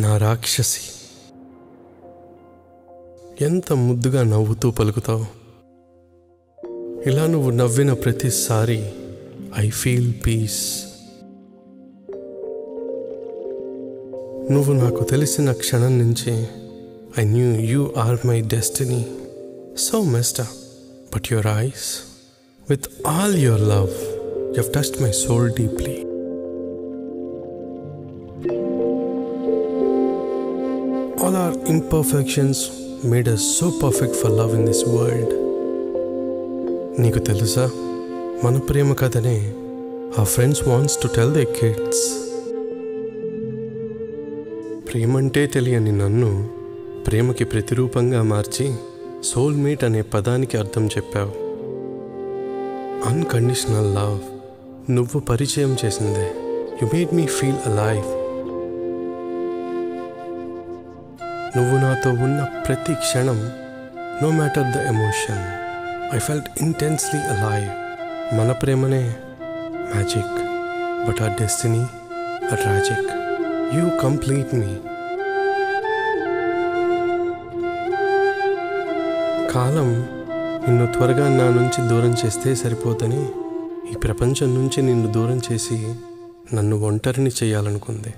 నా 0.00 0.16
రాక్షసి. 0.16 0.80
ఎంత 3.44 3.72
ముద్దుగా 3.72 4.22
నవ్వుతూ 4.22 4.70
పలుకుతావు. 4.70 5.26
ఇలా 7.06 7.26
నువ్వు 7.26 7.50
నవ్విన 7.50 7.92
ప్రతిసారి 7.92 8.90
ఐ 9.58 9.70
ఫీల్ 9.70 10.12
పీస్ 10.26 10.84
నువ్వు 14.52 14.72
నాకు 14.72 15.04
తెలిసిన 15.04 15.52
క్షణం 15.52 15.98
నుంచి 15.98 16.46
I 17.18 17.24
knew 17.24 17.50
you 17.60 17.94
are 17.96 18.26
my 18.26 18.40
destiny 18.40 19.06
so 19.78 20.02
మెస్టా 20.02 20.46
but 21.14 21.32
your 21.32 21.46
eyes 21.46 21.88
with 22.70 23.06
all 23.06 23.38
your 23.38 23.60
love 23.60 23.90
you 24.58 24.62
touched 24.72 25.02
my 25.02 25.12
soul 25.12 25.50
deeply 25.50 26.04
All 31.30 31.38
our 31.38 31.70
imperfections 31.70 32.56
made 33.06 33.28
us 33.28 33.42
so 33.58 33.66
perfect 33.66 34.12
for 34.12 34.30
love 34.30 34.54
in 34.54 34.66
this 34.66 34.88
world. 34.88 35.28
నీకు 37.00 37.18
తెలుసా? 37.18 37.70
మన 38.44 38.58
ప్రేమ 38.58 38.92
కథనే 38.92 39.54
ఆ 40.18 40.24
friends 40.24 40.68
wants 40.68 41.02
to 41.02 41.06
tell 41.06 41.32
the 41.32 41.44
kids 41.44 42.14
ప్రేమంటే 44.90 45.46
తెలియని 45.46 45.98
నన్ను 45.98 46.48
ప్రేమకి 47.06 47.44
ప్రతిరూపంగా 47.44 48.22
మార్చి 48.22 48.74
సోల్మేట్ 49.24 49.84
అనే 49.84 50.02
పదానికి 50.02 50.56
అర్థం 50.56 50.86
చెప్పావు. 50.86 51.32
అన్కండిషనల్ 53.08 53.94
లవ్ 53.94 54.18
నువ్వు 54.92 55.20
పరిచయం 55.20 55.76
చేసిందే. 55.84 56.30
You 56.82 56.86
made 56.94 57.14
me 57.14 57.26
feel 57.26 57.68
a 57.68 57.86
life 57.86 58.19
నువ్వు 61.56 61.78
నాతో 61.78 62.10
ఉన్న 62.10 62.42
ప్రతి 62.42 62.94
క్షణం 62.94 63.38
no 64.22 64.30
matter 64.30 64.64
the 64.64 64.76
emotion 64.76 65.42
I 66.16 66.18
felt 66.18 66.48
intensely 66.60 67.20
Alai 67.20 67.68
మన 68.36 68.52
ప్రేమనే 68.52 69.16
magic 69.94 70.34
but 71.08 71.22
our 71.22 71.40
destiny 71.40 71.86
a 72.52 72.54
tragic 72.54 73.10
you 73.76 73.98
complete 74.02 74.54
me 74.54 74.76
కాలం 79.52 79.88
నిన్ను 80.68 80.86
త్వరగా 80.86 81.28
నా 81.28 81.44
నుంచి 81.44 81.88
దూరం 81.88 82.16
చేస్తే 82.26 82.54
సరిపోదని 82.54 83.28
ఈ 83.92 83.96
ప్రపంచం 83.96 84.54
నుంచి 84.54 84.82
నిన్ను 84.82 85.12
దూరం 85.12 85.40
చేసి 85.52 85.94
నన్ను 86.54 86.76
ఒంటరిని 86.80 87.30
చేయాలనుకుంది. 87.42 88.14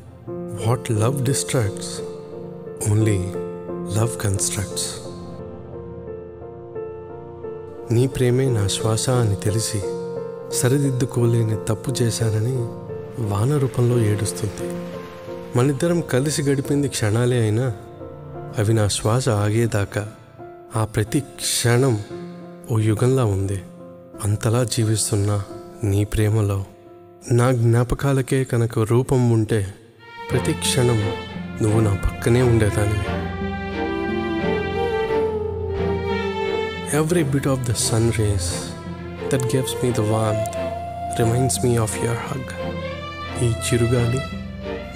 What 0.67 0.91
love 0.91 1.25
distracts 1.25 2.01
only 2.91 3.33
love 3.97 4.23
constructs 4.23 4.87
నీ 7.95 8.07
ప్రేమే 8.07 8.51
నా 8.51 8.67
శ్వాస 8.69 9.11
అని 9.11 9.37
తెలిసి 9.37 9.83
సరిదిద్దుకోలేని 10.53 11.57
తప్పు 11.69 12.03
చేశానని 12.03 12.57
వాన 13.23 13.59
రూపంలో 13.59 13.99
ఏడుస్తుంది. 13.99 14.73
మనిద్దరం 15.59 16.01
కలిసి 16.01 16.43
గడిపింది 16.43 16.89
క్షణాలే 16.89 17.41
అయినా 17.41 17.75
అవి 18.59 18.75
నా 18.75 18.89
శ్వాస 18.89 19.29
ఆగేదాకా 19.29 20.09
ఆ 20.77 20.85
ప్రతి 20.85 21.21
క్షణం 21.21 22.01
ఓ 22.71 22.79
యుగంలా 22.79 23.25
ఉంది. 23.25 23.63
అంతలా 24.25 24.65
జీవిస్తున్నా 24.65 25.45
నీ 25.85 26.05
ప్రేమలో 26.05 26.65
నా 27.33 27.53
జ్ఞాపకాలకే 27.53 28.45
కనుక 28.45 28.79
రూపం 28.79 29.31
ఉంటే 29.31 29.75
ప్రతి 30.31 30.53
క్షణం 30.53 31.13
నువ్వు 31.61 31.81
నా 31.81 31.93
పక్కనే 31.95 32.43
ఉండేదాన్ని 32.43 33.03
every 36.97 37.23
bit 37.23 37.47
of 37.47 37.71
the 37.71 37.73
sun 37.73 38.13
rays 38.19 38.51
that 39.33 39.55
gives 39.55 39.85
me 39.85 39.91
the 39.91 40.01
warmth 40.01 40.57
reminds 41.21 41.65
me 41.65 41.77
of 41.77 42.05
your 42.05 42.19
hug 42.19 42.53
ఈ 43.45 43.53
చిరుగాలి 43.67 44.21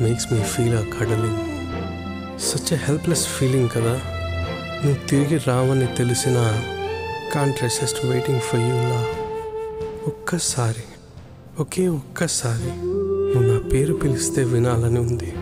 makes 0.02 0.32
me 0.32 0.40
feel 0.40 0.74
a 0.74 0.84
cuddling 1.00 1.42
such 2.38 2.72
a 2.72 2.76
helpless 2.76 3.26
feeling 3.26 3.68
కదా. 3.68 3.94
నువ్వు 4.84 5.06
తిరిగి 5.08 5.36
రావని 5.36 5.86
తెలిసిన 5.86 6.38
can't 7.32 7.62
resist 7.62 8.06
waiting 8.06 8.40
for 8.40 8.60
you 8.60 8.74
లా 8.90 9.00
ఒక్కసారి 10.06 10.84
ఒకే 11.58 11.88
ఒక్కసారి 11.88 12.70
నువ్వు 13.32 13.52
నా 13.52 13.68
పేరు 13.72 13.94
పిలిస్తే 13.94 14.44
వినాలని 14.44 14.98
ఉంది. 14.98 15.32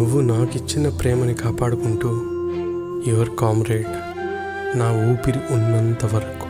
నువ్వు 0.00 0.20
నాకిచ్చిన 0.20 0.86
ప్రేమని 1.00 1.32
కాపాడుకుంటూ 1.34 2.10
యువర్ 3.10 3.30
కామ్రేడ్ 3.38 3.90
నా 4.78 4.86
ఊపిరి 5.08 5.40
ఉన్నంత 5.50 6.04
వరకు 6.14 6.46